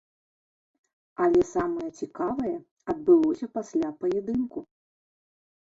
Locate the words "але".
1.25-1.41